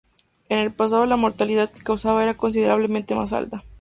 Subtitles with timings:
[0.49, 3.63] En el pasado la mortalidad que causaba era considerablemente más alta.